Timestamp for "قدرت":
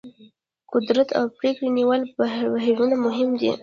0.73-1.09